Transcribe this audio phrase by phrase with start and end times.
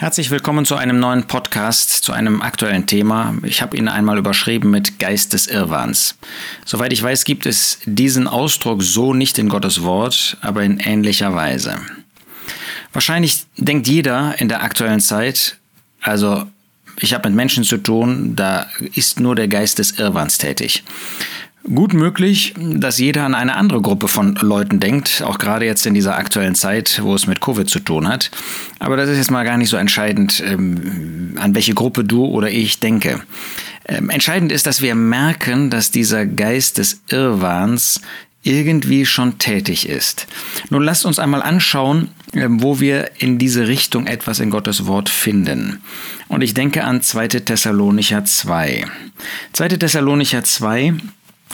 [0.00, 3.34] Herzlich willkommen zu einem neuen Podcast, zu einem aktuellen Thema.
[3.42, 6.16] Ich habe ihn einmal überschrieben mit Geist des Irrwahns.
[6.64, 11.34] Soweit ich weiß, gibt es diesen Ausdruck so nicht in Gottes Wort, aber in ähnlicher
[11.34, 11.76] Weise.
[12.94, 15.58] Wahrscheinlich denkt jeder in der aktuellen Zeit,
[16.00, 16.46] also
[16.98, 20.82] ich habe mit Menschen zu tun, da ist nur der Geist des Irrwahns tätig.
[21.62, 25.92] Gut möglich, dass jeder an eine andere Gruppe von Leuten denkt, auch gerade jetzt in
[25.92, 28.30] dieser aktuellen Zeit, wo es mit Covid zu tun hat.
[28.78, 32.50] Aber das ist jetzt mal gar nicht so entscheidend, ähm, an welche Gruppe du oder
[32.50, 33.20] ich denke.
[33.86, 38.00] Ähm, entscheidend ist, dass wir merken, dass dieser Geist des Irrwahns
[38.42, 40.26] irgendwie schon tätig ist.
[40.70, 45.10] Nun lasst uns einmal anschauen, ähm, wo wir in diese Richtung etwas in Gottes Wort
[45.10, 45.82] finden.
[46.28, 47.28] Und ich denke an 2.
[47.28, 48.86] Thessalonicher 2.
[49.52, 49.68] 2.
[49.68, 50.94] Thessalonicher 2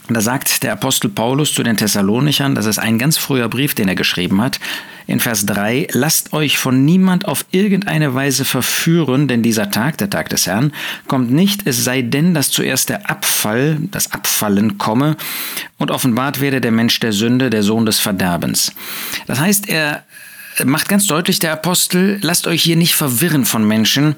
[0.08, 3.74] und da sagt der Apostel Paulus zu den Thessalonichern, das ist ein ganz früher Brief,
[3.74, 4.60] den er geschrieben hat,
[5.08, 10.10] in Vers 3, lasst euch von niemand auf irgendeine Weise verführen, denn dieser Tag, der
[10.10, 10.72] Tag des Herrn,
[11.06, 15.16] kommt nicht, es sei denn, dass zuerst der Abfall, das Abfallen komme
[15.78, 18.72] und offenbart werde der Mensch der Sünde, der Sohn des Verderbens.
[19.26, 20.04] Das heißt, er
[20.64, 24.14] macht ganz deutlich der Apostel, lasst euch hier nicht verwirren von Menschen.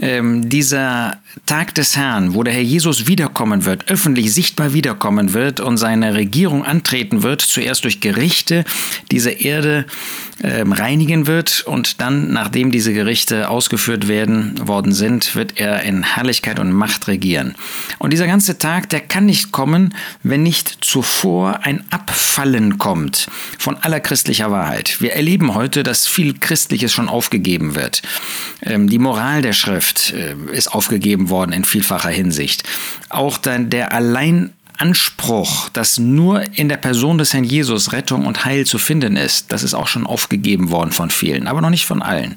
[0.00, 5.60] Ähm, dieser Tag des Herrn, wo der Herr Jesus wiederkommen wird, öffentlich sichtbar wiederkommen wird
[5.60, 8.64] und seine Regierung antreten wird, zuerst durch Gerichte
[9.10, 9.86] diese Erde
[10.42, 16.58] reinigen wird und dann, nachdem diese Gerichte ausgeführt werden worden sind, wird er in Herrlichkeit
[16.58, 17.54] und Macht regieren.
[17.98, 23.76] Und dieser ganze Tag, der kann nicht kommen, wenn nicht zuvor ein Abfallen kommt von
[23.76, 25.00] aller christlicher Wahrheit.
[25.00, 28.02] Wir erleben heute, dass viel Christliches schon aufgegeben wird.
[28.62, 32.64] Ähm, die Moral der Schrift äh, ist aufgegeben worden in vielfacher Hinsicht.
[33.08, 34.52] Auch dann der allein
[34.82, 39.52] Anspruch, dass nur in der Person des Herrn Jesus Rettung und Heil zu finden ist,
[39.52, 42.34] das ist auch schon aufgegeben worden von vielen, aber noch nicht von allen.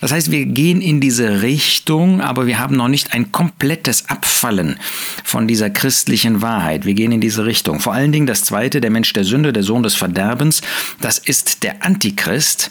[0.00, 4.78] Das heißt, wir gehen in diese Richtung, aber wir haben noch nicht ein komplettes Abfallen
[5.22, 6.86] von dieser christlichen Wahrheit.
[6.86, 7.78] Wir gehen in diese Richtung.
[7.78, 10.62] Vor allen Dingen das zweite, der Mensch der Sünde, der Sohn des Verderbens,
[11.02, 12.70] das ist der Antichrist,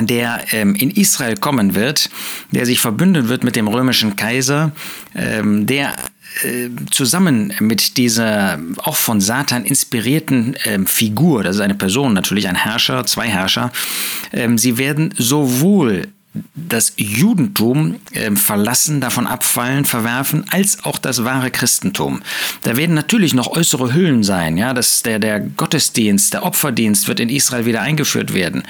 [0.00, 2.10] der ähm, in Israel kommen wird,
[2.52, 4.70] der sich verbünden wird mit dem römischen Kaiser,
[5.16, 5.94] ähm, der
[6.90, 12.56] zusammen mit dieser auch von Satan inspirierten ähm, Figur, das ist eine Person natürlich, ein
[12.56, 13.72] Herrscher, zwei Herrscher,
[14.32, 16.08] ähm, sie werden sowohl
[16.54, 22.22] das Judentum äh, verlassen, davon abfallen, verwerfen, als auch das wahre Christentum.
[22.62, 27.20] Da werden natürlich noch äußere Hüllen sein, ja, dass der, der Gottesdienst, der Opferdienst wird
[27.20, 28.62] in Israel wieder eingeführt werden.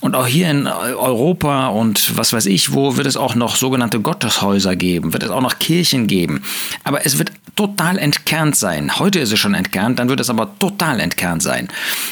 [0.00, 4.00] Und auch hier in Europa und was weiß ich, wo wird es auch noch sogenannte
[4.00, 6.42] Gotteshäuser geben, wird es auch noch Kirchen geben.
[6.84, 8.98] Aber es wird total entkernt sein.
[8.98, 11.68] Heute ist es schon entkernt, dann wird es aber total entkernt sein.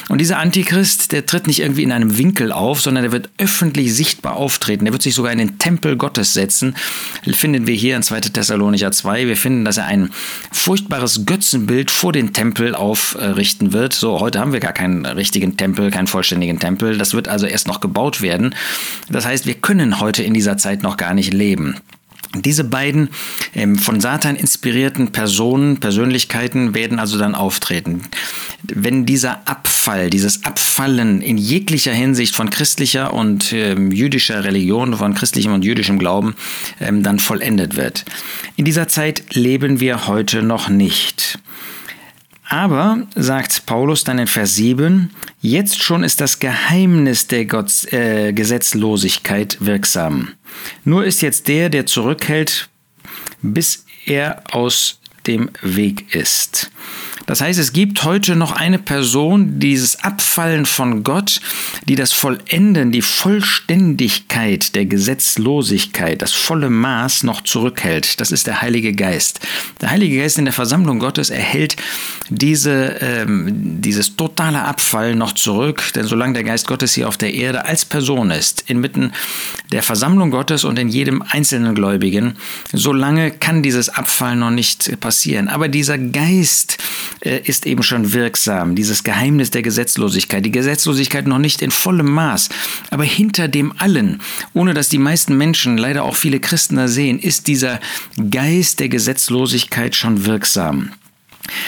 [0.09, 3.93] Und dieser Antichrist, der tritt nicht irgendwie in einem Winkel auf, sondern der wird öffentlich
[3.93, 4.85] sichtbar auftreten.
[4.85, 6.75] Der wird sich sogar in den Tempel Gottes setzen.
[7.31, 8.21] Finden wir hier in 2.
[8.21, 9.27] Thessalonicher 2.
[9.27, 10.09] Wir finden, dass er ein
[10.51, 13.93] furchtbares Götzenbild vor den Tempel aufrichten wird.
[13.93, 16.97] So, heute haben wir gar keinen richtigen Tempel, keinen vollständigen Tempel.
[16.97, 18.55] Das wird also erst noch gebaut werden.
[19.09, 21.75] Das heißt, wir können heute in dieser Zeit noch gar nicht leben.
[22.35, 23.09] Diese beiden
[23.53, 28.03] ähm, von Satan inspirierten Personen, Persönlichkeiten werden also dann auftreten.
[28.63, 35.13] Wenn dieser Abfall, dieses Abfallen in jeglicher Hinsicht von christlicher und ähm, jüdischer Religion, von
[35.13, 36.35] christlichem und jüdischem Glauben
[36.79, 38.05] ähm, dann vollendet wird.
[38.55, 41.39] In dieser Zeit leben wir heute noch nicht.
[42.53, 45.09] Aber, sagt Paulus dann in Vers 7,
[45.41, 50.33] jetzt schon ist das Geheimnis der Gott, äh, Gesetzlosigkeit wirksam.
[50.83, 52.69] Nur ist jetzt der, der zurückhält,
[53.41, 56.69] bis er aus dem Weg ist.
[57.25, 61.39] Das heißt, es gibt heute noch eine Person, dieses Abfallen von Gott,
[61.85, 68.19] die das Vollenden, die Vollständigkeit der Gesetzlosigkeit, das volle Maß noch zurückhält.
[68.19, 69.39] Das ist der Heilige Geist.
[69.81, 71.77] Der Heilige Geist in der Versammlung Gottes erhält
[72.29, 77.33] diese, ähm, dieses totale Abfall noch zurück, denn solange der Geist Gottes hier auf der
[77.33, 79.13] Erde als Person ist, inmitten
[79.71, 82.35] der Versammlung Gottes und in jedem einzelnen Gläubigen,
[82.71, 85.47] solange kann dieses Abfall noch nicht passieren.
[85.47, 86.77] Aber dieser Geist,
[87.23, 88.75] äh, ist eben schon wirksam.
[88.75, 90.45] Dieses Geheimnis der Gesetzlosigkeit.
[90.45, 92.49] Die Gesetzlosigkeit noch nicht in vollem Maß,
[92.89, 94.21] aber hinter dem allen,
[94.53, 97.79] ohne dass die meisten Menschen, leider auch viele Christen da sehen, ist dieser
[98.29, 100.91] Geist der Gesetzlosigkeit schon wirksam.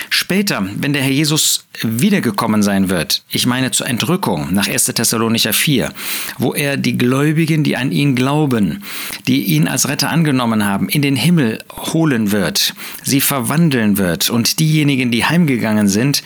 [0.10, 4.86] Später, wenn der Herr Jesus wiedergekommen sein wird, ich meine zur Entrückung nach 1.
[4.86, 5.92] Thessalonicher 4,
[6.38, 8.84] wo er die Gläubigen, die an ihn glauben,
[9.28, 11.64] die ihn als Retter angenommen haben, in den Himmel
[11.94, 12.74] holen wird,
[13.04, 16.24] sie verwandeln wird und diejenigen, die heimgegangen sind,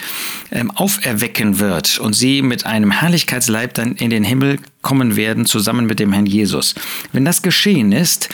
[0.51, 5.85] ähm, auferwecken wird und sie mit einem Herrlichkeitsleib dann in den Himmel kommen werden, zusammen
[5.85, 6.75] mit dem Herrn Jesus.
[7.11, 8.29] Wenn das geschehen ist,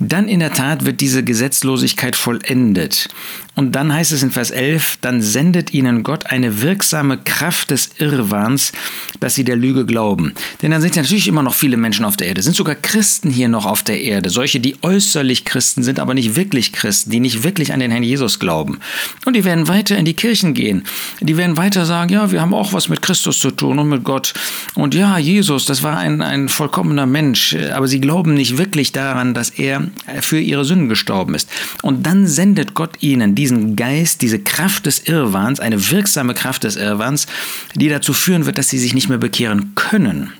[0.00, 3.08] dann in der Tat wird diese Gesetzlosigkeit vollendet.
[3.56, 7.90] Und dann heißt es in Vers 11, dann sendet ihnen Gott eine wirksame Kraft des
[7.98, 8.72] Irrwahns,
[9.20, 10.34] dass sie der Lüge glauben.
[10.60, 13.30] Denn dann sind ja natürlich immer noch viele Menschen auf der Erde, sind sogar Christen
[13.30, 17.20] hier noch auf der Erde, solche, die äußerlich Christen sind, aber nicht wirklich Christen, die
[17.20, 18.80] nicht wirklich an den Herrn Jesus glauben.
[19.24, 20.82] Und die werden weiter in die Kirchen gehen.
[21.20, 24.02] Die werden weiter sagen, ja, wir haben auch was mit Christus zu tun und mit
[24.02, 24.34] Gott.
[24.74, 29.34] Und ja, Jesus, das war ein, ein vollkommener Mensch, aber sie glauben nicht wirklich daran,
[29.34, 29.88] dass er
[30.20, 31.48] für ihre Sünden gestorben ist.
[31.82, 36.76] Und dann sendet Gott ihnen diesen Geist, diese Kraft des Irrwahns, eine wirksame Kraft des
[36.76, 37.26] Irrwahns,
[37.74, 40.32] die dazu führen wird, dass sie sich nicht mehr bekehren können.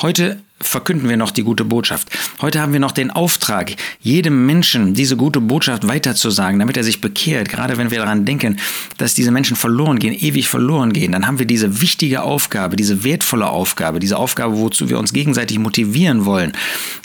[0.00, 2.08] Heute verkünden wir noch die gute Botschaft.
[2.40, 7.00] Heute haben wir noch den Auftrag, jedem Menschen diese gute Botschaft weiterzusagen, damit er sich
[7.00, 7.48] bekehrt.
[7.48, 8.58] Gerade wenn wir daran denken,
[8.98, 13.04] dass diese Menschen verloren gehen, ewig verloren gehen, dann haben wir diese wichtige Aufgabe, diese
[13.04, 16.52] wertvolle Aufgabe, diese Aufgabe, wozu wir uns gegenseitig motivieren wollen,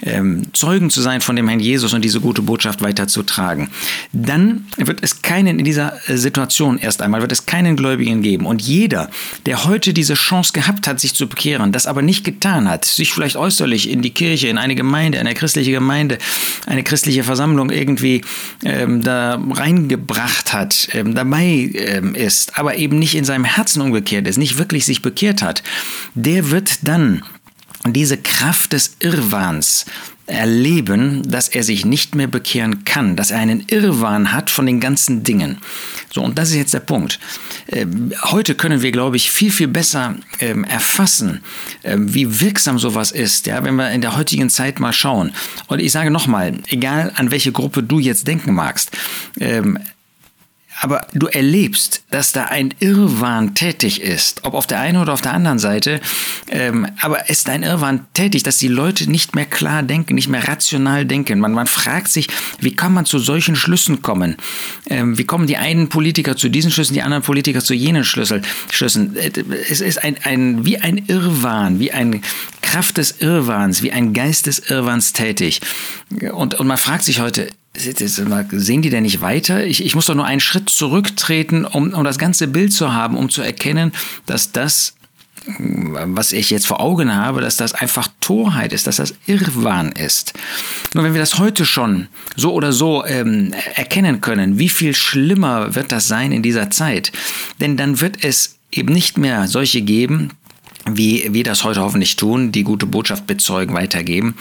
[0.04, 3.70] ähm, Zeugen zu sein von dem Herrn Jesus und diese gute Botschaft weiterzutragen.
[4.14, 8.46] Dann wird es keinen in dieser Situation erst einmal, wird es keinen Gläubigen geben.
[8.46, 9.10] Und jeder,
[9.46, 13.14] der heute diese Chance gehabt hat, sich zu bekehren, das aber nicht getan hat, sich
[13.14, 16.18] vielleicht äußerlich in die Kirche, in eine Gemeinde, eine christliche Gemeinde,
[16.66, 18.22] eine christliche Versammlung irgendwie
[18.66, 24.28] ähm, da reingebracht hat, ähm, dabei ähm, ist, aber eben nicht in seinem Herzen umgekehrt
[24.28, 25.64] ist, nicht wirklich sich bekehrt hat,
[26.14, 27.24] der wird dann
[27.86, 29.86] diese Kraft des Irrwahns
[30.28, 34.80] erleben, dass er sich nicht mehr bekehren kann, dass er einen Irrwahn hat von den
[34.80, 35.58] ganzen Dingen.
[36.12, 37.20] So, und das ist jetzt der Punkt.
[37.70, 41.42] Ähm, heute können wir, glaube ich, viel, viel besser ähm, erfassen,
[41.84, 45.32] ähm, wie wirksam sowas ist, ja, wenn wir in der heutigen Zeit mal schauen.
[45.68, 48.92] Und ich sage nochmal, egal an welche Gruppe du jetzt denken magst,
[50.80, 55.22] aber du erlebst, dass da ein Irrwahn tätig ist, ob auf der einen oder auf
[55.22, 56.00] der anderen Seite,
[56.50, 60.48] ähm, aber ist ein Irrwahn tätig, dass die Leute nicht mehr klar denken, nicht mehr
[60.48, 61.40] rational denken.
[61.40, 62.28] Man, man fragt sich,
[62.60, 64.36] wie kann man zu solchen Schlüssen kommen?
[64.90, 68.44] Ähm, wie kommen die einen Politiker zu diesen Schlüssen, die anderen Politiker zu jenen Schlüssel,
[68.72, 69.16] Schlüssen?
[69.16, 69.32] Äh,
[69.70, 72.22] es ist ein, ein, wie ein Irrwahn, wie eine
[72.62, 75.62] Kraft des Irrwahns, wie ein Geist des Irrwahns tätig.
[76.32, 79.66] Und, und man fragt sich heute, Sehen die denn nicht weiter?
[79.66, 83.16] Ich, ich muss doch nur einen Schritt zurücktreten, um, um das ganze Bild zu haben,
[83.16, 83.92] um zu erkennen,
[84.26, 84.96] dass das,
[85.60, 90.34] was ich jetzt vor Augen habe, dass das einfach Torheit ist, dass das Irrwahn ist.
[90.94, 95.76] Nur wenn wir das heute schon so oder so ähm, erkennen können, wie viel schlimmer
[95.76, 97.12] wird das sein in dieser Zeit?
[97.62, 100.32] Denn dann wird es eben nicht mehr solche geben,
[100.94, 104.36] wie wir das heute hoffentlich tun, die gute Botschaft bezeugen, weitergeben,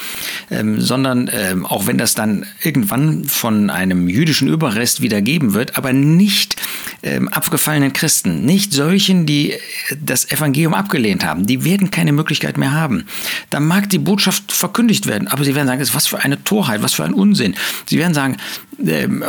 [0.51, 5.77] ähm, sondern ähm, auch wenn das dann irgendwann von einem jüdischen Überrest wieder geben wird,
[5.77, 6.57] aber nicht
[7.03, 9.55] ähm, abgefallenen Christen, nicht solchen, die
[10.01, 13.05] das Evangelium abgelehnt haben, die werden keine Möglichkeit mehr haben.
[13.51, 16.95] Da mag die Botschaft verkündigt werden, aber sie werden sagen, was für eine Torheit, was
[16.95, 17.55] für ein Unsinn.
[17.87, 18.37] Sie werden sagen,
[18.85, 19.25] ähm,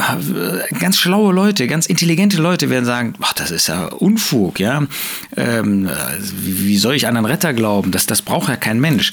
[0.80, 4.86] ganz schlaue Leute, ganz intelligente Leute werden sagen, ach, das ist ja Unfug, ja.
[5.36, 5.90] Ähm,
[6.42, 7.92] wie soll ich an einen Retter glauben?
[7.92, 9.12] Das, das braucht ja kein Mensch.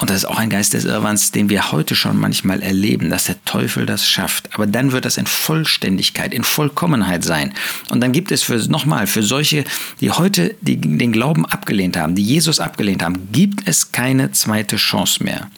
[0.00, 3.24] Und das ist auch ein Geist des Irrwands, den wir heute schon manchmal erleben, dass
[3.24, 4.52] der Teufel das schafft.
[4.52, 7.54] Aber dann wird das in Vollständigkeit, in Vollkommenheit sein.
[7.90, 9.64] Und dann gibt es für nochmal, für solche,
[10.00, 14.76] die heute die, den Glauben abgelehnt haben, die Jesus abgelehnt haben, gibt es keine zweite
[14.76, 15.48] Chance mehr.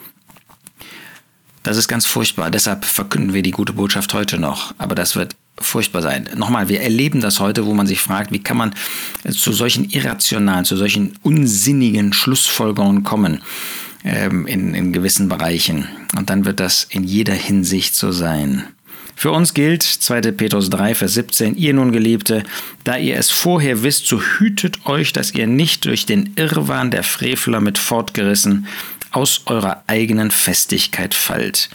[1.66, 2.52] Das ist ganz furchtbar.
[2.52, 4.72] Deshalb verkünden wir die gute Botschaft heute noch.
[4.78, 6.28] Aber das wird furchtbar sein.
[6.36, 8.74] Nochmal, wir erleben das heute, wo man sich fragt, wie kann man
[9.28, 13.42] zu solchen irrationalen, zu solchen unsinnigen Schlussfolgerungen kommen
[14.04, 15.88] ähm, in, in gewissen Bereichen.
[16.16, 18.62] Und dann wird das in jeder Hinsicht so sein.
[19.18, 20.20] Für uns gilt 2.
[20.32, 22.44] Petrus 3, Vers 17, ihr nun Geliebte,
[22.84, 27.02] da ihr es vorher wisst, so hütet euch, dass ihr nicht durch den Irrwahn der
[27.02, 28.68] Frevler mit fortgerissen
[29.10, 31.68] aus eurer eigenen Festigkeit fallt.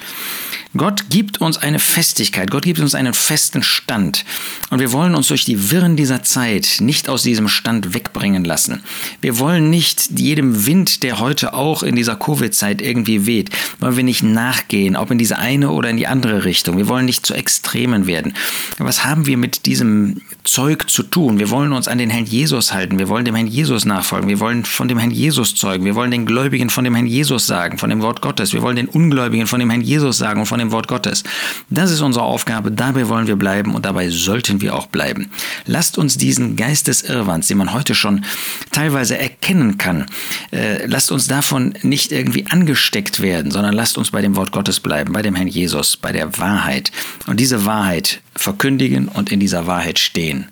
[0.78, 4.24] Gott gibt uns eine Festigkeit, Gott gibt uns einen festen Stand.
[4.70, 8.82] Und wir wollen uns durch die Wirren dieser Zeit nicht aus diesem Stand wegbringen lassen.
[9.20, 13.50] Wir wollen nicht jedem Wind, der heute auch in dieser Covid-Zeit irgendwie weht,
[13.82, 16.78] wollen wir nicht nachgehen, ob in diese eine oder in die andere Richtung.
[16.78, 18.34] Wir wollen nicht zu Extremen werden.
[18.78, 21.38] Was haben wir mit diesem Zeug zu tun?
[21.38, 22.98] Wir wollen uns an den Herrn Jesus halten.
[22.98, 24.30] Wir wollen dem Herrn Jesus nachfolgen.
[24.30, 25.84] Wir wollen von dem Herrn Jesus zeugen.
[25.84, 28.54] Wir wollen den Gläubigen von dem Herrn Jesus sagen, von dem Wort Gottes.
[28.54, 31.24] Wir wollen den Ungläubigen von dem Herrn Jesus sagen und von dem Wort Gottes.
[31.70, 35.32] Das ist unsere Aufgabe, dabei wollen wir bleiben und dabei sollten wir auch bleiben.
[35.65, 38.25] Lasst uns diesen Geist des Irrwands, den man heute schon
[38.72, 40.06] teilweise erkennen kann,
[40.51, 44.80] äh, lasst uns davon nicht irgendwie angesteckt werden, sondern lasst uns bei dem Wort Gottes
[44.80, 46.91] bleiben, bei dem Herrn Jesus, bei der Wahrheit.
[47.27, 50.48] Und diese Wahrheit verkündigen und in dieser Wahrheit stehen.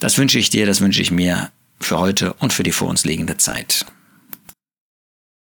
[0.00, 1.50] Das wünsche ich dir, das wünsche ich mir
[1.80, 3.86] für heute und für die vor uns liegende Zeit.